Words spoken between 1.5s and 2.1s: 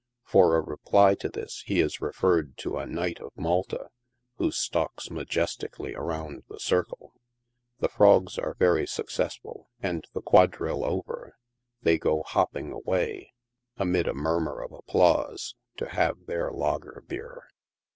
he is